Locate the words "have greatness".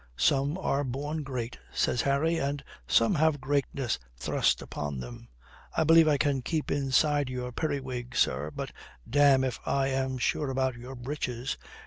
3.13-3.99